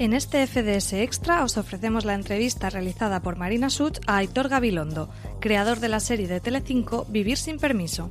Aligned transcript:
En 0.00 0.12
este 0.12 0.46
FDS 0.46 0.92
Extra 0.92 1.42
os 1.42 1.58
ofrecemos 1.58 2.04
la 2.04 2.14
entrevista 2.14 2.70
realizada 2.70 3.20
por 3.20 3.36
Marina 3.36 3.68
Such 3.68 3.98
a 4.06 4.18
Aitor 4.18 4.48
Gabilondo, 4.48 5.08
creador 5.40 5.80
de 5.80 5.88
la 5.88 5.98
serie 5.98 6.28
de 6.28 6.40
Telecinco 6.40 7.04
Vivir 7.08 7.36
sin 7.36 7.58
permiso. 7.58 8.08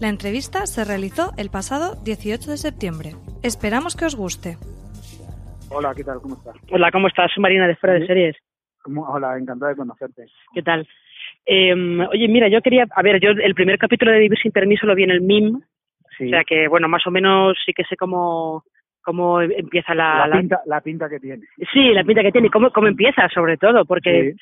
La 0.00 0.08
entrevista 0.08 0.66
se 0.66 0.84
realizó 0.84 1.32
el 1.36 1.50
pasado 1.50 1.94
18 2.02 2.50
de 2.50 2.56
septiembre. 2.56 3.14
Esperamos 3.42 3.94
que 3.94 4.06
os 4.06 4.16
guste. 4.16 4.58
Hola, 5.68 5.94
¿qué 5.94 6.02
tal? 6.02 6.20
¿Cómo 6.20 6.34
estás? 6.34 6.56
Hola, 6.72 6.90
¿cómo 6.90 7.06
estás? 7.06 7.30
Soy 7.32 7.42
Marina 7.42 7.68
de 7.68 7.76
Fuera 7.76 7.94
de 7.94 8.06
Series. 8.08 8.36
Hola, 8.84 9.36
encantado 9.38 9.70
de 9.70 9.76
conocerte. 9.76 10.26
¿Qué 10.54 10.62
tal? 10.62 10.86
Eh, 11.46 11.72
oye, 12.10 12.28
mira, 12.28 12.48
yo 12.48 12.60
quería, 12.62 12.86
a 12.94 13.02
ver, 13.02 13.20
yo 13.20 13.30
el 13.30 13.54
primer 13.54 13.78
capítulo 13.78 14.10
de 14.12 14.18
Vivir 14.20 14.38
sin 14.38 14.52
permiso 14.52 14.86
lo 14.86 14.94
vi 14.94 15.04
en 15.04 15.10
el 15.10 15.20
MIM, 15.20 15.60
Sí. 16.18 16.26
o 16.26 16.30
sea 16.30 16.44
que, 16.44 16.68
bueno, 16.68 16.88
más 16.88 17.06
o 17.06 17.10
menos 17.10 17.56
sí 17.64 17.72
que 17.72 17.84
sé 17.84 17.96
cómo, 17.96 18.64
cómo 19.02 19.40
empieza 19.40 19.94
la... 19.94 20.18
la, 20.20 20.26
la- 20.28 20.38
pinta, 20.38 20.60
la 20.66 20.80
pinta 20.80 21.08
que 21.08 21.18
tiene. 21.20 21.44
Sí, 21.72 21.92
la 21.94 22.04
pinta 22.04 22.22
que 22.22 22.32
tiene 22.32 22.48
y 22.48 22.50
cómo, 22.50 22.70
cómo 22.70 22.88
empieza, 22.88 23.28
sobre 23.30 23.56
todo, 23.56 23.84
porque 23.86 24.34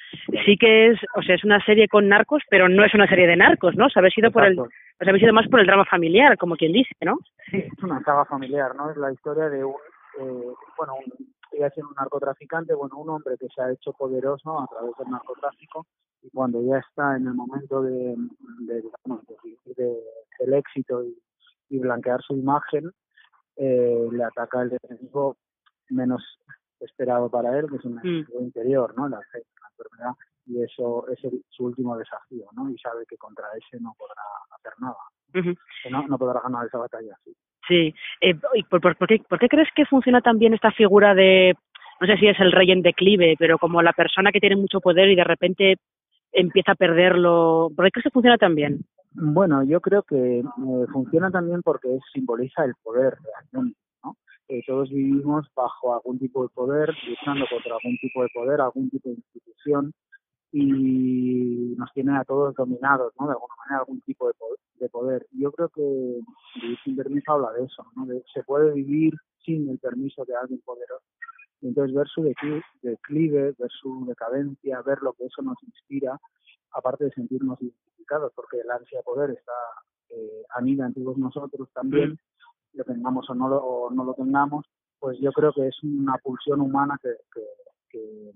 sí. 0.44 0.56
que 0.56 0.89
es, 0.89 0.98
o 1.14 1.22
sea, 1.22 1.34
es 1.36 1.44
una 1.44 1.64
serie 1.64 1.86
con 1.86 2.09
narcos, 2.09 2.42
pero 2.50 2.69
no 2.69 2.84
es 2.84 2.94
una 2.94 3.06
serie 3.06 3.27
de 3.28 3.36
narcos, 3.36 3.77
¿no? 3.77 3.86
O 3.86 3.91
sea, 3.91 4.00
habéis 4.00 4.19
ido 4.19 4.31
por 4.33 4.44
el, 4.44 4.59
o 4.59 4.66
sea, 4.98 5.09
habéis 5.11 5.22
ido 5.25 5.33
más 5.33 5.47
por 5.48 5.61
el 5.61 5.66
drama 5.66 5.84
familiar, 5.84 6.36
como 6.36 6.56
quien 6.56 6.72
dice, 6.72 6.94
¿no? 7.05 7.19
Sí, 7.50 7.59
es 7.59 7.83
una 7.83 8.00
saga 8.03 8.25
familiar, 8.25 8.75
¿no? 8.77 8.91
Es 8.91 8.97
la 8.97 9.12
historia 9.12 9.48
de 9.48 9.62
un, 9.64 9.75
eh, 10.20 10.53
bueno, 10.78 10.94
un, 10.97 11.28
ser 11.70 11.84
un 11.84 11.94
narcotraficante, 11.94 12.74
bueno, 12.74 12.96
un 12.98 13.10
hombre 13.10 13.36
que 13.38 13.48
se 13.54 13.60
ha 13.62 13.70
hecho 13.72 13.92
poderoso 13.92 14.60
a 14.60 14.66
través 14.66 14.92
del 14.98 15.08
narcotráfico 15.10 15.86
y 16.22 16.30
cuando 16.30 16.62
ya 16.62 16.78
está 16.78 17.16
en 17.16 17.26
el 17.26 17.34
momento 17.34 17.82
de, 17.82 18.16
de, 18.60 18.82
de- 18.82 19.74
de- 19.76 20.04
del 20.40 20.54
éxito 20.54 21.02
y, 21.04 21.16
y 21.70 21.78
blanquear 21.78 22.20
su 22.22 22.34
imagen, 22.34 22.90
eh, 23.56 24.08
le 24.10 24.24
ataca 24.24 24.62
el 24.62 24.76
enemigo 24.82 25.36
menos 25.90 26.22
esperado 26.80 27.28
para 27.28 27.58
él, 27.58 27.68
que 27.68 27.76
es 27.76 27.84
un 27.84 27.98
enemigo 27.98 28.40
interior, 28.40 28.94
¿no? 28.96 29.08
La, 29.08 29.20
fe- 29.32 29.42
la 29.60 29.68
enfermedad, 29.70 30.12
y 30.46 30.62
eso 30.62 31.06
es 31.08 31.22
el- 31.24 31.44
su 31.50 31.64
último 31.64 31.96
desafío, 31.96 32.46
¿no? 32.52 32.70
Y 32.70 32.78
sabe 32.78 33.04
que 33.06 33.16
contra 33.18 33.46
ese 33.56 33.80
no 33.82 33.94
podrá 33.98 34.22
hacer 34.56 34.72
nada, 34.78 34.97
Ujú. 35.34 35.54
que 35.82 35.91
no, 35.91 36.06
no 36.06 36.18
podrá 36.18 36.41
ganar 36.41 36.66
esa 36.66 36.78
batalla 36.78 37.14
así. 37.20 37.34
Sí. 37.68 37.94
Eh, 38.20 38.34
y 38.54 38.62
por, 38.64 38.80
por- 38.80 38.96
por 38.96 39.06
qué, 39.08 39.20
por 39.28 39.38
qué 39.38 39.48
crees 39.48 39.68
que 39.74 39.84
funciona 39.84 40.20
tan 40.20 40.38
bien 40.38 40.54
esta 40.54 40.70
figura 40.72 41.14
de, 41.14 41.54
no 42.00 42.06
sé 42.06 42.16
si 42.16 42.26
es 42.26 42.40
el 42.40 42.52
rey 42.52 42.70
en 42.70 42.82
declive, 42.82 43.36
pero 43.38 43.58
como 43.58 43.82
la 43.82 43.92
persona 43.92 44.32
que 44.32 44.40
tiene 44.40 44.56
mucho 44.56 44.80
poder 44.80 45.08
y 45.10 45.14
de 45.16 45.24
repente 45.24 45.76
empieza 46.32 46.72
a 46.72 46.76
perderlo? 46.76 47.70
¿Por 47.74 47.84
qué 47.86 47.90
crees 47.90 48.04
que 48.04 48.10
funciona 48.10 48.36
tan 48.38 48.54
bien? 48.54 48.80
Bueno, 49.12 49.62
yo 49.64 49.80
creo 49.80 50.02
que 50.02 50.38
eh, 50.40 50.44
funciona 50.92 51.30
también 51.30 51.62
porque 51.62 51.88
simboliza 52.12 52.64
el 52.64 52.74
poder 52.82 53.14
realmente, 53.52 53.78
¿no? 54.04 54.16
Eh, 54.48 54.62
todos 54.66 54.90
vivimos 54.90 55.46
bajo 55.54 55.94
algún 55.94 56.18
tipo 56.18 56.42
de 56.42 56.48
poder, 56.54 56.94
luchando 57.06 57.46
contra 57.50 57.74
algún 57.74 57.96
tipo 57.98 58.22
de 58.22 58.28
poder, 58.32 58.60
algún 58.60 58.88
tipo 58.90 59.08
de 59.08 59.16
institución 59.16 59.92
y 60.53 61.75
nos 61.76 61.92
tiene 61.92 62.16
a 62.16 62.25
todos 62.25 62.54
dominados, 62.54 63.12
¿no? 63.19 63.26
De 63.26 63.32
alguna 63.32 63.54
manera, 63.56 63.81
algún 63.81 64.00
tipo 64.03 64.26
de 64.28 64.34
poder. 64.34 64.59
De 64.81 64.88
poder. 64.88 65.26
Yo 65.32 65.53
creo 65.53 65.69
que 65.69 65.82
vivir 66.60 66.78
sin 66.84 66.97
permiso 66.97 67.32
habla 67.32 67.53
de 67.53 67.64
eso, 67.64 67.84
¿no? 67.97 68.06
De, 68.06 68.22
se 68.32 68.42
puede 68.44 68.72
vivir 68.72 69.14
sin 69.44 69.69
el 69.69 69.78
permiso 69.78 70.25
de 70.25 70.36
alguien 70.36 70.60
poderoso. 70.64 71.04
Y 71.60 71.69
entonces 71.69 71.94
ver 71.94 72.06
su 72.09 72.22
decli- 72.22 72.62
declive, 72.82 73.54
ver 73.59 73.70
su 73.81 74.06
decadencia, 74.06 74.81
ver 74.82 74.98
lo 75.03 75.12
que 75.14 75.26
eso 75.26 75.42
nos 75.42 75.60
inspira, 75.64 76.19
aparte 76.72 77.06
de 77.06 77.10
sentirnos 77.12 77.60
identificados, 77.60 78.32
porque 78.34 78.60
el 78.60 78.70
ansia 78.70 78.98
de 78.98 79.04
poder 79.04 79.30
está 79.30 79.53
eh, 80.10 80.42
anida 80.56 80.86
en 80.86 80.94
todos 80.94 81.19
nosotros 81.19 81.69
también, 81.75 82.16
lo 82.75 82.84
tengamos 82.84 83.28
o 83.28 83.34
no 83.34 83.48
lo, 83.48 83.56
o 83.59 83.91
no 83.91 84.04
lo 84.04 84.15
tengamos, 84.15 84.65
pues 85.00 85.19
yo 85.20 85.32
creo 85.32 85.53
que 85.53 85.66
es 85.66 85.82
una 85.82 86.16
pulsión 86.19 86.60
humana 86.60 86.98
que, 87.03 87.10
que, 87.34 87.42
que, 87.91 88.32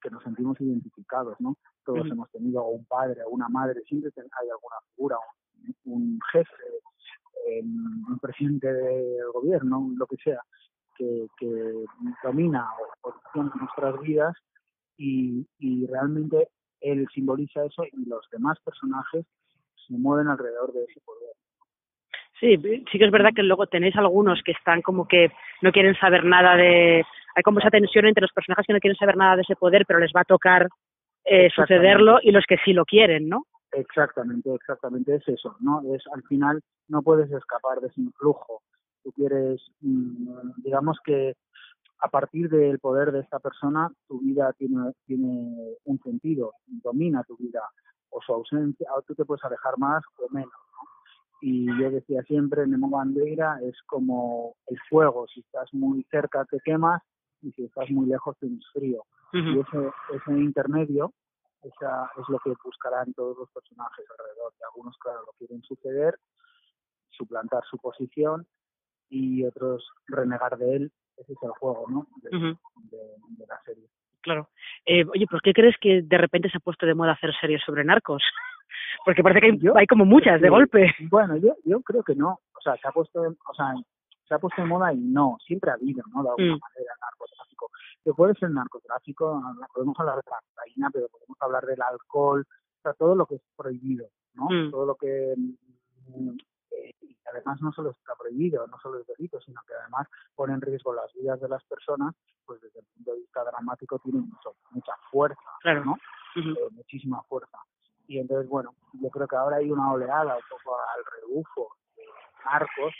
que 0.00 0.10
nos 0.10 0.22
sentimos 0.22 0.60
identificados, 0.60 1.36
¿no? 1.40 1.56
Todos 1.84 2.06
hemos 2.10 2.30
tenido 2.30 2.62
o 2.62 2.70
un 2.70 2.84
padre 2.84 3.22
o 3.24 3.30
una 3.30 3.48
madre, 3.48 3.82
siempre 3.86 4.10
hay 4.16 4.48
alguna 4.48 4.76
figura, 4.94 5.16
un, 5.84 5.92
un 5.92 6.20
jefe, 6.32 6.64
eh, 7.48 7.62
un 7.62 8.18
presidente 8.20 8.72
del 8.72 9.30
gobierno, 9.32 9.90
lo 9.96 10.06
que 10.06 10.16
sea, 10.16 10.40
que, 10.96 11.26
que 11.38 11.84
domina 12.22 12.68
o 13.02 13.10
condiciona 13.10 13.52
nuestras 13.58 14.00
vidas 14.00 14.36
y, 14.96 15.46
y 15.58 15.86
realmente 15.86 16.48
él 16.80 17.06
simboliza 17.14 17.64
eso 17.64 17.84
y 17.92 18.04
los 18.06 18.28
demás 18.30 18.58
personajes 18.64 19.26
se 19.86 19.94
mueven 19.94 20.28
alrededor 20.28 20.72
de 20.72 20.84
ese 20.84 21.00
poder. 21.00 21.34
Sí, 22.40 22.56
sí 22.90 22.98
que 22.98 23.04
es 23.04 23.10
verdad 23.10 23.30
que 23.36 23.42
luego 23.42 23.66
tenéis 23.66 23.94
algunos 23.96 24.42
que 24.42 24.52
están 24.52 24.80
como 24.80 25.06
que 25.06 25.30
no 25.60 25.72
quieren 25.72 25.94
saber 25.96 26.24
nada 26.24 26.56
de... 26.56 27.04
Hay 27.36 27.42
como 27.44 27.60
esa 27.60 27.70
tensión 27.70 28.06
entre 28.06 28.22
los 28.22 28.32
personajes 28.32 28.66
que 28.66 28.72
no 28.72 28.80
quieren 28.80 28.96
saber 28.96 29.16
nada 29.16 29.36
de 29.36 29.42
ese 29.42 29.56
poder, 29.56 29.84
pero 29.86 30.00
les 30.00 30.10
va 30.16 30.22
a 30.22 30.24
tocar 30.24 30.66
eh, 31.24 31.50
sucederlo 31.54 32.18
y 32.22 32.32
los 32.32 32.44
que 32.48 32.56
sí 32.64 32.72
lo 32.72 32.84
quieren, 32.84 33.28
¿no? 33.28 33.44
Exactamente, 33.72 34.52
exactamente 34.52 35.14
es 35.14 35.28
eso, 35.28 35.56
¿no? 35.60 35.82
Es 35.94 36.02
al 36.12 36.22
final 36.24 36.60
no 36.88 37.02
puedes 37.02 37.30
escapar 37.30 37.80
de 37.80 37.88
ese 37.88 38.00
influjo. 38.00 38.62
Tú 39.04 39.12
quieres, 39.12 39.60
mm, 39.82 40.62
digamos 40.64 40.98
que 41.04 41.34
a 42.00 42.08
partir 42.08 42.48
del 42.48 42.78
poder 42.78 43.12
de 43.12 43.20
esta 43.20 43.38
persona, 43.38 43.90
tu 44.08 44.20
vida 44.20 44.52
tiene, 44.54 44.92
tiene 45.06 45.76
un 45.84 46.00
sentido, 46.02 46.54
domina 46.66 47.22
tu 47.24 47.36
vida 47.36 47.60
o 48.08 48.20
su 48.22 48.32
ausencia, 48.32 48.88
o 48.96 49.02
tú 49.02 49.14
te 49.14 49.24
puedes 49.24 49.44
alejar 49.44 49.78
más 49.78 50.02
o 50.18 50.28
menos, 50.32 50.50
¿no? 50.50 50.89
Y 51.42 51.66
yo 51.80 51.90
decía 51.90 52.22
siempre, 52.24 52.66
Nemo 52.66 52.90
Bandeira 52.90 53.58
es 53.62 53.74
como 53.86 54.56
el 54.66 54.78
fuego, 54.88 55.26
si 55.28 55.40
estás 55.40 55.72
muy 55.72 56.04
cerca 56.10 56.44
te 56.44 56.58
quemas 56.60 57.02
y 57.42 57.50
si 57.52 57.64
estás 57.64 57.88
muy 57.90 58.06
lejos 58.06 58.36
tienes 58.38 58.64
frío. 58.72 59.04
Y 59.32 59.58
ese, 59.60 59.90
ese 60.14 60.32
intermedio 60.32 61.12
esa 61.62 62.10
es 62.18 62.28
lo 62.28 62.38
que 62.38 62.52
buscarán 62.64 63.12
todos 63.14 63.36
los 63.36 63.50
personajes 63.52 64.06
alrededor. 64.10 64.52
Y 64.58 64.62
algunos, 64.64 64.96
claro, 64.98 65.20
lo 65.26 65.32
quieren 65.38 65.62
suceder, 65.62 66.14
suplantar 67.10 67.62
su 67.70 67.76
posición 67.78 68.46
y 69.10 69.44
otros 69.44 69.86
renegar 70.06 70.56
de 70.56 70.76
él. 70.76 70.92
Ese 71.18 71.32
es 71.34 71.38
el 71.42 71.50
juego, 71.50 71.84
¿no? 71.90 72.06
De, 72.22 72.34
Ujú. 72.36 72.58
de- 72.90 73.16
de 73.38 73.46
la 73.46 73.60
serie. 73.64 73.84
Claro. 74.22 74.48
Eh, 74.86 75.04
oye, 75.04 75.26
¿por 75.26 75.42
qué 75.42 75.52
crees 75.52 75.76
que 75.80 76.00
de 76.02 76.18
repente 76.18 76.48
se 76.50 76.56
ha 76.56 76.60
puesto 76.60 76.86
de 76.86 76.94
moda 76.94 77.12
hacer 77.12 77.30
series 77.40 77.62
sobre 77.64 77.84
narcos? 77.84 78.22
Porque 79.04 79.22
parece 79.22 79.40
que 79.40 79.46
hay, 79.52 79.58
Yo- 79.58 79.76
hay 79.76 79.86
como 79.86 80.04
muchas 80.04 80.40
de 80.40 80.48
Sí. 80.48 80.50
golpe. 80.50 80.94
Bueno, 81.10 81.36
yo, 81.36 81.54
yo 81.64 81.80
creo 81.82 82.02
que 82.02 82.14
no. 82.14 82.40
O 82.56 82.60
sea, 82.62 82.76
se 82.76 82.86
ha 82.88 82.92
puesto, 82.92 83.20
o 83.22 83.54
sea, 83.54 83.74
se 84.28 84.34
ha 84.34 84.38
puesto 84.38 84.60
de 84.62 84.68
moda 84.68 84.92
y 84.92 84.98
no. 84.98 85.36
Siempre 85.46 85.70
ha 85.70 85.74
habido, 85.74 86.02
¿no? 86.14 86.22
De 86.22 86.28
alguna 86.30 86.56
Mm. 86.56 86.60
manera, 86.60 86.92
narcotráfico. 87.00 87.70
Que 88.04 88.12
puede 88.14 88.34
ser 88.34 88.50
narcotráfico, 88.50 89.42
podemos 89.74 89.98
hablar 89.98 90.16
de 90.16 90.22
la 90.30 90.38
cocaína, 90.54 90.90
pero 90.92 91.08
podemos 91.08 91.36
hablar 91.40 91.64
del 91.66 91.82
alcohol, 91.82 92.46
o 92.48 92.82
sea, 92.82 92.92
todo 92.94 93.14
lo 93.14 93.26
que 93.26 93.36
es 93.36 93.42
prohibido, 93.56 94.06
¿no? 94.34 94.48
Mm. 94.50 94.70
Todo 94.70 94.86
lo 94.86 94.94
que 94.94 95.34
mm, 95.36 96.30
eh, 96.72 96.94
y 97.02 97.16
además 97.30 97.60
no 97.60 97.72
solo 97.72 97.90
está 97.90 98.14
prohibido, 98.18 98.66
no 98.66 98.78
solo 98.78 99.00
es 99.00 99.06
delito, 99.06 99.40
sino 99.40 99.60
que 99.66 99.74
además 99.74 100.06
pone 100.34 100.54
en 100.54 100.60
riesgo 100.60 100.94
las 100.94 101.12
vidas 101.14 101.40
de 101.40 101.48
las 101.48 101.62
personas, 101.64 102.14
pues 102.46 102.60
desde 102.60 102.80
el 102.80 102.86
punto 102.94 103.12
de 103.12 103.18
vista 103.18 103.44
dramático 103.44 103.98
tiene 103.98 104.20
mucho, 104.20 104.54
mucha 104.70 104.92
fuerza, 105.10 105.40
Claro. 105.60 105.84
¿no? 105.84 105.96
Eh, 106.36 106.68
muchísima 106.72 107.22
fuerza. 107.24 107.58
Y 108.10 108.18
entonces, 108.18 108.50
bueno, 108.50 108.74
yo 108.94 109.08
creo 109.08 109.28
que 109.28 109.36
ahora 109.36 109.58
hay 109.58 109.70
una 109.70 109.92
oleada 109.92 110.34
un 110.34 110.42
poco 110.50 110.76
al 110.76 111.04
rebufo 111.20 111.76
de, 111.96 112.02
arcos, 112.44 112.92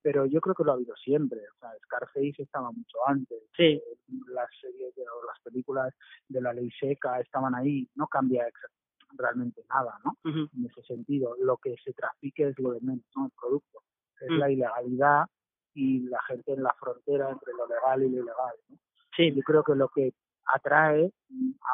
pero 0.00 0.24
yo 0.26 0.40
creo 0.40 0.54
que 0.54 0.62
lo 0.62 0.70
ha 0.70 0.74
habido 0.76 0.94
siempre. 0.94 1.40
O 1.40 1.58
sea, 1.58 1.70
Scarface 1.82 2.44
estaba 2.44 2.70
mucho 2.70 2.96
antes. 3.08 3.42
Sí. 3.56 3.82
Las 4.28 4.48
series 4.60 4.94
o 4.98 5.26
las 5.26 5.40
películas 5.42 5.92
de 6.28 6.40
la 6.40 6.52
ley 6.52 6.70
seca 6.78 7.18
estaban 7.18 7.56
ahí. 7.56 7.88
No 7.96 8.06
cambia 8.06 8.46
realmente 9.18 9.64
nada, 9.68 9.98
¿no? 10.04 10.16
En 10.24 10.64
ese 10.64 10.82
sentido, 10.82 11.34
lo 11.40 11.56
que 11.56 11.74
se 11.84 11.92
trafique 11.92 12.46
es 12.46 12.58
lo 12.60 12.70
de 12.70 12.80
menos, 12.82 13.04
¿no? 13.16 13.26
El 13.26 13.32
producto. 13.32 13.82
Es 14.20 14.30
mm. 14.30 14.38
la 14.38 14.48
ilegalidad 14.48 15.24
y 15.74 16.02
la 16.08 16.22
gente 16.22 16.52
en 16.52 16.62
la 16.62 16.74
frontera 16.78 17.30
entre 17.30 17.52
lo 17.52 17.66
legal 17.66 18.00
y 18.04 18.10
lo 18.10 18.22
ilegal, 18.22 18.54
¿no? 18.68 18.76
Sí. 19.16 19.34
Yo 19.34 19.42
creo 19.42 19.64
que 19.64 19.74
lo 19.74 19.88
que 19.88 20.14
atrae 20.54 21.10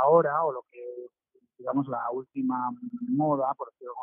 ahora, 0.01 0.43
o 0.43 0.53
lo 0.53 0.63
que, 0.71 0.81
digamos, 1.59 1.87
la 1.89 2.11
última 2.11 2.71
moda, 3.09 3.53
por 3.55 3.71
decirlo, 3.73 3.95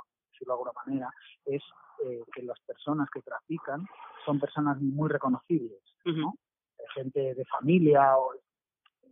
de 0.45 0.51
alguna 0.51 0.71
manera, 0.85 1.13
es 1.45 1.61
eh, 2.05 2.23
que 2.33 2.43
las 2.43 2.59
personas 2.61 3.09
que 3.09 3.21
trafican 3.21 3.85
son 4.25 4.39
personas 4.39 4.79
muy 4.79 5.09
reconocibles, 5.09 5.81
¿no? 6.05 6.33
Gente 6.95 7.35
de 7.35 7.45
familia, 7.45 8.17
o 8.17 8.33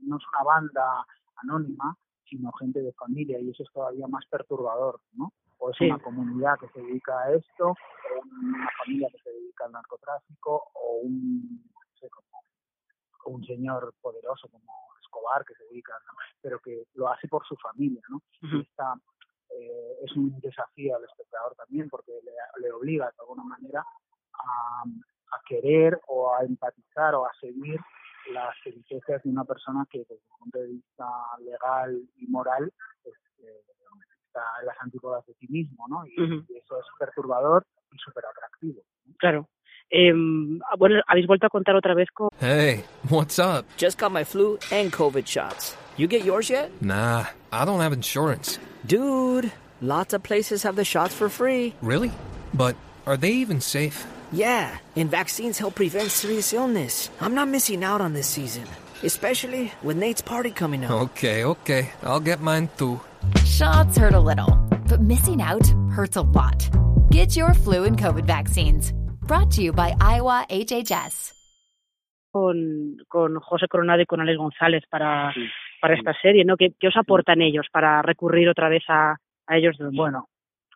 no 0.02 0.18
es 0.18 0.24
una 0.34 0.44
banda 0.44 1.06
anónima, 1.36 1.96
sino 2.30 2.52
gente 2.54 2.82
de 2.82 2.94
familia, 2.94 3.40
y 3.40 3.50
eso 3.50 3.64
es 3.64 3.72
todavía 3.72 4.08
más 4.08 4.26
perturbador, 4.28 5.02
¿no? 5.14 5.32
O 5.60 5.72
es 5.72 5.82
una 5.82 6.00
comunidad 6.00 6.58
que 6.60 6.70
se 6.70 6.82
dedica 6.82 7.20
a 7.20 7.34
esto, 7.34 7.70
o 7.70 8.22
una 8.42 8.70
familia 8.84 9.10
que 9.12 9.20
se 9.20 9.32
dedica 9.32 9.66
al 9.66 9.72
narcotráfico, 9.72 10.70
o 10.74 11.00
un, 11.04 11.64
no 11.74 12.00
sé, 12.00 12.10
como, 12.10 13.36
un 13.36 13.46
señor 13.46 13.94
poderoso 14.02 14.48
como 14.48 14.87
Escobar 15.08 15.46
que 15.46 15.56
se 15.56 15.64
dedica, 15.66 15.94
pero 16.42 16.60
que 16.60 16.84
lo 16.94 17.08
hace 17.10 17.28
por 17.28 17.46
su 17.46 17.56
familia, 17.56 18.02
¿no? 18.10 18.22
Está, 18.62 18.94
eh, 19.50 19.98
es 20.04 20.12
un 20.16 20.40
desafío 20.40 20.96
al 20.96 21.04
espectador 21.06 21.56
también 21.56 21.90
porque 21.90 22.12
le, 22.24 22.32
le 22.62 22.72
obliga 22.72 23.06
de 23.06 23.22
alguna 23.22 23.44
manera 23.44 23.80
a, 24.34 24.84
a, 24.84 25.42
querer 25.48 26.00
o 26.08 26.34
a 26.34 26.44
empatizar 26.44 27.16
o 27.16 27.26
a 27.26 27.32
seguir 27.40 27.80
las 28.32 28.54
peripecias 28.64 29.24
de 29.24 29.30
una 29.30 29.46
persona 29.46 29.88
que 29.90 30.00
desde 30.00 30.16
el 30.16 30.38
punto 30.38 30.60
de 30.60 30.68
vista 30.68 31.06
legal 31.40 32.10
y 32.18 32.28
moral 32.28 32.72
pues, 33.04 33.16
eh, 33.40 33.64
está 34.38 34.60
en 34.62 34.68
las 34.68 34.76
antípodas 34.80 35.26
de 35.26 35.34
sí 35.40 35.48
mismo, 35.50 35.86
¿no? 35.88 36.06
Y, 36.06 36.14
y 36.14 36.58
eso 36.58 36.80
es 36.80 36.86
perturbador 37.00 37.66
y 37.92 37.98
súper 37.98 38.24
atractivo. 38.26 38.82
Claro. 39.20 39.48
Eh, 39.90 40.12
bueno, 40.78 41.02
habéis 41.08 41.28
vuelto 41.28 41.48
a 41.48 41.50
contar 41.50 41.76
otra 41.76 41.94
vez 41.96 42.10
con... 42.14 42.30
Hey, 42.40 42.84
what's 43.10 43.40
up? 43.40 43.66
Just 43.78 44.00
got 44.00 44.12
my 44.12 44.24
flu 44.24 44.58
and 44.72 44.92
COVID 44.92 45.26
shots. 45.26 45.76
You 45.98 46.08
get 46.08 46.26
yours 46.26 46.50
yet? 46.50 46.70
Nah, 46.82 47.26
I 47.52 47.66
don't 47.66 47.80
have 47.80 47.94
insurance. 47.94 48.60
Dude, 48.86 49.52
lots 49.82 50.14
of 50.14 50.24
places 50.24 50.64
have 50.64 50.76
the 50.76 50.84
shots 50.84 51.16
for 51.16 51.30
free. 51.30 51.74
Really? 51.82 52.12
But 52.54 52.76
are 53.06 53.18
they 53.18 53.32
even 53.32 53.62
safe? 53.62 54.06
Yeah, 54.32 54.78
and 54.98 55.10
vaccines 55.10 55.58
help 55.58 55.76
prevent 55.76 56.12
serious 56.12 56.52
illness. 56.52 57.10
I'm 57.22 57.34
not 57.34 57.48
missing 57.48 57.84
out 57.84 58.02
on 58.02 58.14
this 58.14 58.28
season, 58.28 58.66
especially 59.04 59.72
with 59.84 59.98
Nate's 59.98 60.22
party 60.22 60.52
coming 60.52 60.86
up. 60.86 60.92
Okay, 60.92 61.44
okay. 61.44 61.90
I'll 62.04 62.20
get 62.20 62.42
mine 62.42 62.70
too. 62.78 63.00
Shots 63.46 63.98
hurt 63.98 64.14
a 64.14 64.20
little, 64.20 64.56
but 64.88 65.02
missing 65.02 65.42
out 65.42 65.68
hurts 65.92 66.16
a 66.16 66.22
lot. 66.22 66.70
Get 67.12 67.36
your 67.36 67.54
flu 67.54 67.84
and 67.86 67.98
COVID 67.98 68.26
vaccines. 68.26 68.94
Brought 69.22 69.52
to 69.52 69.62
you 69.62 69.74
by 69.74 69.96
Iowa 70.00 70.46
HHS. 70.50 71.34
Con, 72.32 72.98
con 73.08 73.40
José 73.40 73.68
Coronado 73.68 74.02
y 74.02 74.06
con 74.06 74.22
Alex 74.22 74.38
González 74.38 74.84
para, 74.90 75.34
sí, 75.34 75.48
para 75.82 75.96
esta 75.96 76.14
serie, 76.22 76.46
¿no? 76.46 76.56
¿Qué, 76.56 76.74
¿Qué, 76.80 76.88
os 76.90 76.98
aportan 76.98 77.42
ellos 77.42 77.66
para 77.72 78.02
recurrir 78.02 78.48
otra 78.50 78.70
vez 78.70 78.84
a, 78.90 79.16
a 79.48 79.58
ellos 79.58 79.76
dos? 79.80 79.92
Bueno, 79.96 80.30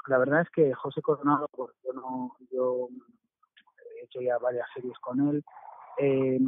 la 0.08 0.18
verdad 0.18 0.42
es 0.42 0.50
que 0.50 0.74
José 0.74 1.02
Coronado, 1.02 1.48
pues 1.52 1.72
yo 1.84 1.94
no, 1.94 2.36
yo 2.52 2.88
he 4.02 4.06
hecho 4.06 4.22
ya 4.22 4.38
varias 4.40 4.68
series 4.74 4.98
con 5.00 5.30
él. 5.30 5.44
Eh, 6.00 6.40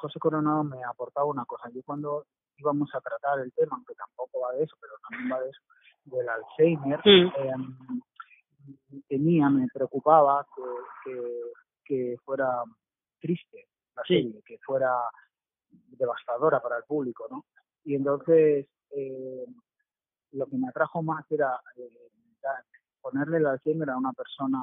José 0.00 0.18
Coronado 0.18 0.64
me 0.64 0.82
aportaba 0.84 1.26
una 1.26 1.44
cosa. 1.44 1.68
Yo 1.70 1.82
cuando 1.84 2.26
íbamos 2.56 2.94
a 2.94 3.00
tratar 3.00 3.40
el 3.40 3.52
tema, 3.52 3.76
aunque 3.76 3.94
tampoco 3.94 4.40
va 4.40 4.52
de 4.52 4.64
eso, 4.64 4.76
pero 4.80 4.94
también 5.08 5.32
va 5.32 5.40
de 5.40 5.50
eso, 5.50 5.60
del 6.04 6.28
Alzheimer, 6.28 7.00
mm. 7.04 7.32
eh, 7.36 9.02
tenía, 9.08 9.48
me 9.50 9.66
preocupaba 9.72 10.46
que, 10.54 10.62
que, 11.04 11.52
que 11.84 12.16
fuera 12.24 12.62
triste 13.20 13.68
la 13.94 14.02
sí. 14.02 14.14
serie, 14.14 14.42
que 14.44 14.58
fuera 14.58 14.92
devastadora 15.70 16.60
para 16.60 16.78
el 16.78 16.84
público, 16.84 17.26
¿no? 17.30 17.44
Y 17.84 17.94
entonces 17.94 18.66
eh, 18.90 19.46
lo 20.32 20.46
que 20.46 20.56
me 20.56 20.68
atrajo 20.68 21.02
más 21.02 21.24
era 21.30 21.60
eh, 21.76 21.90
ponerle 23.00 23.38
el 23.38 23.46
Alzheimer 23.46 23.90
a 23.90 23.96
una 23.96 24.12
persona 24.12 24.58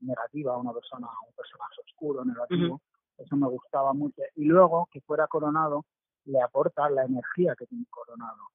negativa, 0.00 0.54
a 0.54 0.58
una 0.58 0.72
persona, 0.72 1.06
a 1.06 1.26
un 1.26 1.34
personaje 1.34 1.80
oscuro, 1.84 2.24
negativo, 2.24 2.74
uh 2.74 2.78
-huh. 2.78 2.87
Eso 3.18 3.36
me 3.36 3.48
gustaba 3.48 3.92
mucho. 3.92 4.22
Y 4.36 4.44
luego 4.44 4.88
que 4.90 5.00
fuera 5.00 5.26
coronado 5.26 5.84
le 6.24 6.40
aporta 6.40 6.88
la 6.90 7.04
energía 7.04 7.54
que 7.56 7.66
tiene 7.66 7.86
coronado. 7.90 8.50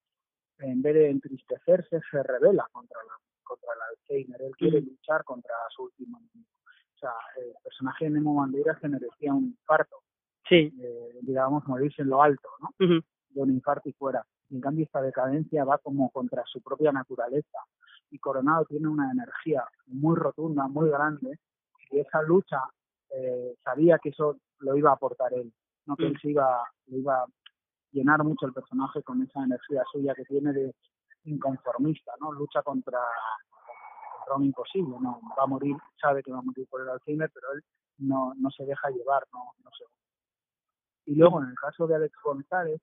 En 0.60 0.82
vez 0.82 0.94
de 0.94 1.10
entristecerse, 1.10 2.02
se 2.10 2.24
revela 2.24 2.68
contra 2.72 3.00
la 3.04 3.14
contra 3.44 3.70
el 3.74 3.82
Alzheimer, 3.82 4.42
él 4.42 4.56
quiere 4.58 4.82
mm. 4.82 4.86
luchar 4.86 5.24
contra 5.24 5.54
su 5.70 5.84
último 5.84 6.18
enemigo. 6.18 6.50
O 6.96 7.00
sea, 7.00 7.12
el 7.38 7.54
personaje 7.62 8.06
de 8.06 8.12
Nemo 8.12 8.36
Banderas 8.36 8.80
se 8.80 8.88
merecía 8.88 9.34
un 9.34 9.46
infarto. 9.46 9.98
Sí. 10.48 10.74
Eh, 10.82 11.20
digamos, 11.22 11.68
morirse 11.68 12.02
en 12.02 12.10
lo 12.10 12.22
alto, 12.22 12.50
¿no? 12.62 12.70
Uh 12.80 12.90
-huh. 12.90 13.04
De 13.30 13.42
un 13.42 13.52
infarto 13.52 13.90
y 13.90 13.94
fuera. 13.94 14.26
En 14.50 14.62
cambio 14.62 14.86
esta 14.86 15.02
decadencia 15.02 15.64
va 15.66 15.78
como 15.78 16.10
contra 16.12 16.44
su 16.46 16.62
propia 16.62 16.92
naturaleza. 16.92 17.60
Y 18.12 18.20
Coronado 18.20 18.66
tiene 18.66 18.88
una 18.88 19.12
energía 19.12 19.66
muy 19.88 20.16
rotunda, 20.16 20.68
muy 20.68 20.90
grande, 20.90 21.40
y 21.92 22.00
esa 22.00 22.22
lucha 22.22 22.62
eh, 23.10 23.56
sabía 23.64 23.98
que 24.00 24.10
eso 24.10 24.38
lo 24.64 24.76
iba 24.76 24.92
a 24.92 24.94
aportar 24.94 25.34
él, 25.34 25.52
no 25.86 25.96
que 25.96 26.06
mm. 26.06 26.08
él 26.08 26.20
se 26.22 26.30
iba, 26.32 26.64
le 26.88 26.98
iba 26.98 27.16
a 27.16 27.26
llenar 27.92 28.24
mucho 28.24 28.46
el 28.46 28.54
personaje 28.54 29.04
con 29.04 29.22
esa 29.22 29.44
energía 29.44 29.84
suya 29.92 30.14
que 30.16 30.26
tiene 30.26 30.52
de 30.54 30.76
inconformista, 31.26 32.14
¿no? 32.20 32.32
Lucha 32.32 32.62
contra, 32.64 33.00
contra 34.18 34.36
un 34.36 34.46
imposible, 34.46 34.96
¿no? 35.00 35.22
Va 35.38 35.44
a 35.44 35.48
morir, 35.48 35.76
sabe 36.02 36.24
que 36.24 36.32
va 36.32 36.40
a 36.40 36.42
morir 36.42 36.68
por 36.70 36.82
el 36.82 36.90
Alzheimer, 36.90 37.30
pero 37.34 37.54
él 37.54 37.64
no, 38.00 38.34
no 38.36 38.50
se 38.50 38.66
deja 38.66 38.90
llevar, 38.90 39.26
no, 39.32 39.54
no 39.64 39.70
se 39.78 39.86
y 41.06 41.16
luego, 41.16 41.42
en 41.42 41.50
el 41.50 41.56
caso 41.56 41.86
de 41.88 41.96
Alex 41.96 42.16
González, 42.24 42.82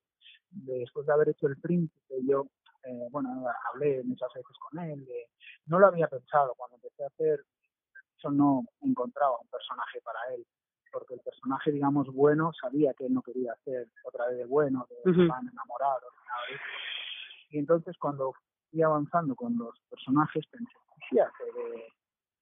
después 0.50 1.06
de 1.06 1.12
haber 1.12 1.30
hecho 1.30 1.46
el 1.46 1.56
príncipe, 1.56 2.14
yo, 2.26 2.46
eh, 2.84 3.08
bueno, 3.10 3.46
hablé 3.72 4.02
muchas 4.04 4.28
veces 4.34 4.56
con 4.58 4.78
él, 4.80 5.04
de, 5.06 5.28
no 5.66 5.78
lo 5.78 5.86
había 5.86 6.08
pensado 6.08 6.54
cuando 6.56 6.76
empecé 6.76 7.04
a 7.04 7.06
hacer, 7.06 7.40
eso 8.16 8.30
no 8.30 8.64
encontraba 8.82 9.38
un 9.40 9.48
personaje 9.48 10.00
para 10.02 10.18
él, 10.34 10.46
porque 10.90 11.14
el 11.14 11.20
personaje, 11.20 11.72
digamos, 11.72 12.08
bueno, 12.12 12.52
sabía 12.60 12.94
que 12.94 13.06
él 13.06 13.14
no 13.14 13.22
quería 13.22 13.52
hacer 13.52 13.88
otra 14.04 14.28
vez 14.28 14.38
de 14.38 14.46
bueno, 14.46 14.86
de 14.88 15.10
uh 15.10 15.14
-huh. 15.14 15.28
van 15.28 15.46
eso. 15.46 16.64
Y 17.50 17.58
entonces, 17.58 17.96
cuando 17.98 18.32
fui 18.70 18.82
avanzando 18.82 19.34
con 19.34 19.56
los 19.58 19.78
personajes, 19.88 20.46
pensé, 20.46 20.72
¿qué 21.10 21.20
hace 21.20 21.44
de, 21.44 21.84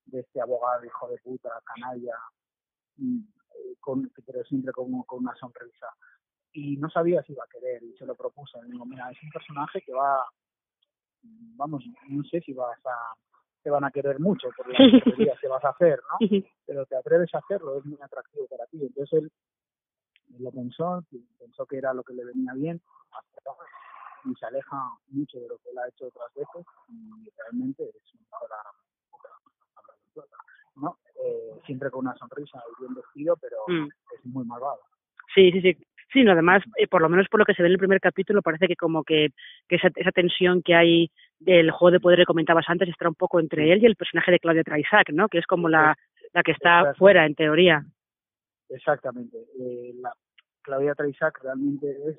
de 0.07 0.21
este 0.21 0.41
abogado, 0.41 0.85
hijo 0.85 1.09
de 1.09 1.19
puta, 1.19 1.51
canalla, 1.65 2.15
con, 3.81 4.11
pero 4.27 4.45
siempre 4.45 4.73
con 4.73 4.93
una 4.93 5.35
sonrisa. 5.37 5.87
Y 6.53 6.77
no 6.77 6.91
sabía 6.91 7.23
si 7.23 7.33
iba 7.33 7.45
a 7.45 7.49
querer 7.49 7.83
y 7.83 7.97
se 7.97 8.07
lo 8.07 8.15
propuse. 8.15 8.61
Le 8.63 8.71
digo, 8.71 8.85
mira, 8.85 9.11
es 9.11 9.23
un 9.23 9.31
personaje 9.31 9.81
que 9.83 9.93
va, 9.93 10.25
vamos, 11.23 11.85
no 12.09 12.25
sé 12.25 12.41
si 12.41 12.53
vas 12.53 12.79
a, 12.87 13.15
te 13.63 13.71
van 13.71 13.85
a 13.85 13.91
querer 13.91 14.21
mucho 14.21 14.49
por 14.57 14.69
las 14.69 14.79
tonterías 15.05 15.39
que 15.41 15.49
vas 15.49 15.65
a 15.65 15.71
hacer, 15.71 16.01
¿no? 16.11 16.29
Pero 16.67 16.87
te 16.87 16.97
atreves 16.97 17.35
a 17.35 17.39
hacerlo, 17.39 17.79
es 17.79 17.85
muy 17.85 17.99
atractivo 18.01 18.47
para 18.47 18.67
ti. 18.67 18.79
Entonces 18.83 19.23
él 19.23 19.33
lo 20.39 20.51
pensó, 20.51 21.05
pensó 21.39 21.67
que 21.67 21.79
era 21.79 21.93
lo 21.93 22.03
que 22.03 22.15
le 22.15 22.25
venía 22.25 22.53
bien, 22.55 22.81
y 24.25 24.35
se 24.35 24.47
aleja 24.47 24.77
mucho 25.09 25.39
de 25.39 25.49
lo 25.49 25.59
que 25.59 25.71
él 25.71 25.79
ha 25.79 25.89
hecho 25.89 26.07
otras 26.07 26.33
veces 26.35 26.67
y 26.91 27.31
realmente 27.37 27.85
es 27.85 28.15
una 28.15 28.27
¿no? 30.77 30.99
Eh, 31.25 31.61
siempre 31.67 31.91
con 31.91 32.07
una 32.07 32.17
sonrisa 32.17 32.63
y 32.71 32.83
bien 32.83 32.95
vestido, 32.95 33.37
pero 33.37 33.57
mm. 33.67 33.89
es 34.15 34.27
muy 34.27 34.45
malvado. 34.45 34.81
Sí, 35.35 35.51
sí, 35.53 35.61
sí. 35.61 35.77
Sí, 36.13 36.25
no, 36.25 36.33
además, 36.33 36.63
eh, 36.77 36.87
por 36.87 37.03
lo 37.03 37.09
menos 37.11 37.29
por 37.29 37.39
lo 37.39 37.45
que 37.45 37.53
se 37.53 37.63
ve 37.63 37.69
en 37.69 37.73
el 37.73 37.79
primer 37.79 38.01
capítulo, 38.01 38.41
parece 38.41 38.67
que 38.67 38.77
como 38.77 39.05
que, 39.05 39.29
que 39.69 39.77
esa, 39.77 39.89
esa 39.95 40.11
tensión 40.11 40.63
que 40.63 40.75
hay 40.75 41.11
del 41.41 41.71
juego 41.71 41.93
de 41.93 42.01
poder 42.01 42.19
que 42.21 42.25
comentabas 42.27 42.69
antes 42.69 42.89
está 42.89 43.09
un 43.09 43.15
poco 43.15 43.41
entre 43.41 43.73
él 43.73 43.83
y 43.83 43.87
el 43.87 43.97
personaje 43.97 44.33
de 44.33 44.41
Claudia 44.41 44.65
Traisac, 44.65 45.11
¿no? 45.11 45.29
Que 45.29 45.39
es 45.39 45.47
como 45.47 45.69
la, 45.69 45.97
la 46.33 46.43
que 46.43 46.53
está 46.53 46.95
fuera, 46.95 47.27
en 47.27 47.35
teoría. 47.35 47.85
Exactamente. 48.69 49.39
Eh, 49.59 49.95
la, 50.01 50.13
Claudia 50.63 50.95
Traisac 50.95 51.43
realmente 51.43 51.89
es 52.09 52.19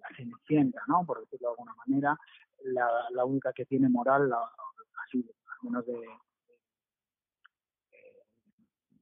la 0.00 0.16
cenicienta, 0.16 0.80
¿no? 0.86 1.04
Por 1.04 1.20
decirlo 1.20 1.48
de 1.48 1.52
alguna 1.52 1.74
manera, 1.86 2.16
la, 2.64 2.88
la 3.10 3.24
única 3.24 3.52
que 3.52 3.64
tiene 3.64 3.88
moral, 3.88 4.28
la, 4.28 4.38
así, 5.04 5.24
al 5.46 5.70
menos 5.70 5.86
de, 5.86 6.00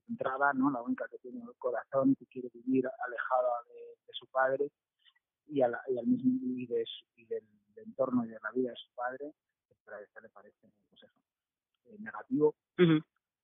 entrada, 0.08 0.52
¿no? 0.54 0.70
La 0.70 0.80
única 0.82 1.06
que 1.10 1.18
tiene 1.18 1.40
el 1.42 1.56
corazón 1.58 2.12
y 2.12 2.16
que 2.16 2.26
quiere 2.26 2.48
vivir 2.54 2.86
alejada 2.86 3.62
de, 3.68 4.06
de 4.06 4.12
su 4.12 4.26
padre 4.28 4.70
y, 5.48 5.60
a 5.62 5.68
la, 5.68 5.80
y, 5.88 5.98
al 5.98 6.06
mismo 6.06 6.32
y, 6.42 6.66
de 6.66 6.84
entorno 7.86 8.24
y 8.24 8.28
de 8.28 8.38
la 8.42 8.50
vida 8.52 8.70
de 8.70 8.76
su 8.76 8.94
padre, 8.94 9.32
pero 9.84 9.96
a 9.96 10.20
le 10.20 10.28
parece 10.28 10.68
pues 10.90 11.02
eso, 11.02 11.20
eh, 11.86 11.96
negativo. 11.98 12.54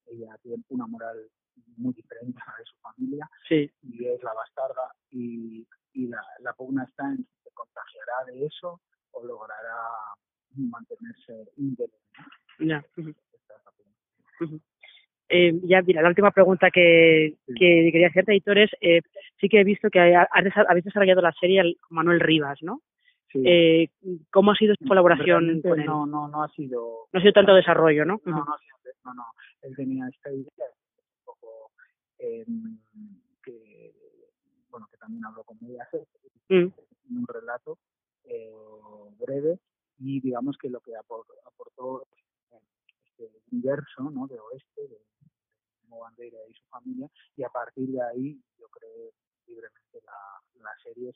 Ella 0.06 0.36
tiene 0.42 0.62
una 0.68 0.86
moral 0.86 1.30
muy 1.76 1.94
diferente 1.94 2.38
a 2.44 2.50
la 2.50 2.58
de 2.58 2.64
su 2.64 2.76
familia 2.78 3.30
sí. 3.48 3.70
y 3.82 4.06
es 4.06 4.22
la 4.22 4.32
bastarda 4.32 4.92
y, 5.10 5.66
y 5.92 6.06
la, 6.08 6.22
la 6.40 6.52
pugna 6.54 6.84
está 6.84 7.08
en 7.08 7.18
si 7.18 7.42
se 7.44 7.50
contagiará 7.52 8.24
de 8.26 8.46
eso 8.46 8.80
o 9.12 9.24
logrará 9.24 9.78
mantenerse 10.54 11.50
íntegro. 11.56 11.96
Eh, 15.34 15.58
ya, 15.62 15.80
mira, 15.80 16.02
la 16.02 16.10
última 16.10 16.30
pregunta 16.30 16.70
que, 16.70 17.38
que 17.46 17.88
quería 17.90 18.08
hacerte, 18.08 18.32
editor, 18.32 18.58
es, 18.58 18.70
eh, 18.82 19.00
sí 19.40 19.48
que 19.48 19.60
he 19.60 19.64
visto 19.64 19.88
que 19.88 19.98
habéis 19.98 20.84
desarrollado 20.84 21.22
la 21.22 21.32
serie 21.40 21.76
con 21.80 21.96
Manuel 21.96 22.20
Rivas, 22.20 22.58
¿no? 22.60 22.82
Eh, 23.34 23.88
¿Cómo 24.30 24.52
ha 24.52 24.54
sido 24.54 24.74
su 24.78 24.86
colaboración 24.86 25.60
con 25.62 25.80
él? 25.80 25.86
No, 25.86 26.06
no, 26.06 26.28
no 26.28 26.42
ha 26.42 26.48
sido... 26.50 27.08
No 27.12 27.18
ha 27.18 27.22
sido 27.22 27.32
tanto 27.32 27.54
desarrollo, 27.54 28.04
¿no? 28.04 28.20
No, 28.24 28.36
no, 28.36 28.56
no, 29.04 29.14
no. 29.14 29.24
Él 29.62 29.74
tenía 29.76 30.06
esta 30.08 30.30
idea 30.30 30.66
un 30.96 31.24
poco 31.24 31.70
eh, 32.18 32.44
que, 33.42 33.94
bueno, 34.70 34.88
que 34.90 34.96
también 34.96 35.24
habló 35.24 35.44
con 35.44 35.58
ella 35.62 35.88
mm. 36.48 37.16
un 37.16 37.26
relato 37.26 37.78
eh, 38.24 38.50
breve 39.18 39.58
y 39.98 40.20
digamos 40.20 40.56
que 40.58 40.68
lo 40.68 40.80
que 40.80 40.92
aportó, 40.96 42.06
este 43.04 43.30
universo 43.52 44.10
¿no? 44.10 44.26
de 44.26 44.38
oeste, 44.38 44.88
de, 44.88 44.98
Bandera 46.00 46.38
y 46.48 46.54
su 46.54 46.64
familia, 46.68 47.06
y 47.36 47.44
a 47.44 47.50
partir 47.50 47.86
de 47.90 48.02
ahí 48.02 48.40
yo 48.58 48.66
creo 48.68 49.12
libremente 49.46 50.00
la, 50.06 50.62
la 50.62 50.70
serie 50.82 51.12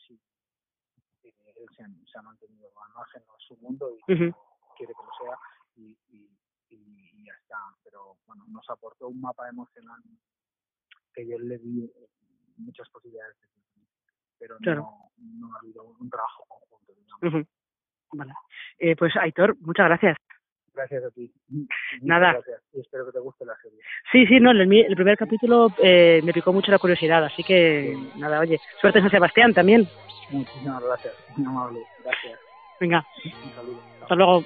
sí 1.33 1.49
él 1.57 1.67
se, 1.77 2.11
se, 2.11 2.19
ha 2.19 2.23
mantenido 2.23 2.69
ajeno 2.97 3.33
a 3.33 3.39
su 3.39 3.57
mundo 3.57 3.91
y 3.97 4.03
quiere 4.07 4.33
que 4.77 5.03
lo 5.03 5.11
sea 5.19 5.39
y, 5.77 5.97
y, 6.09 6.31
y, 6.71 7.25
ya 7.25 7.33
está. 7.41 7.57
Pero 7.85 8.19
bueno, 8.27 8.45
nos 8.49 8.69
aportó 8.71 9.09
un 9.09 9.21
mapa 9.21 9.49
emocional 9.49 10.03
que 11.15 11.27
yo 11.27 11.39
le 11.39 11.59
di 11.59 11.91
muchas 12.59 12.89
posibilidades 12.91 13.37
de 13.41 13.47
pero 14.39 14.57
no, 14.61 15.11
no 15.17 15.55
ha 15.55 15.59
habido 15.59 15.85
un 15.85 16.11
trabajo 16.11 16.45
conjunto. 16.47 16.93
Digamos. 16.95 17.47
Vale. 18.13 18.33
Eh, 18.79 18.95
pues 18.97 19.17
Aitor, 19.17 19.57
muchas 19.61 19.87
gracias. 19.87 20.17
Gracias 20.77 21.05
a 21.05 21.11
ti. 21.11 21.33
Nada. 22.03 22.33
Gracias. 22.33 22.61
Y 22.75 22.81
espero 22.81 23.07
que 23.07 23.13
te 23.13 23.19
guste 23.21 23.47
la 23.47 23.57
serie. 23.63 23.79
Sí, 24.13 24.27
sí, 24.27 24.39
no, 24.39 24.51
el, 24.51 24.61
el 24.61 24.95
primer 24.95 25.17
capítulo 25.17 25.69
eh, 25.83 26.21
me 26.23 26.35
picó 26.35 26.53
mucho 26.53 26.71
la 26.71 26.79
curiosidad, 26.79 27.25
así 27.25 27.43
que 27.43 27.97
nada, 28.17 28.41
oye, 28.41 28.61
suerte 28.81 29.01
San 29.01 29.11
Sebastián 29.11 29.55
también. 29.55 29.89
Muchísimas 30.31 30.83
gracias, 30.85 31.15
amable, 31.39 31.81
gracias. 32.05 32.39
Venga, 32.79 33.07
Un 33.25 33.55
saludo. 33.55 33.81
hasta 34.03 34.15
luego. 34.15 34.45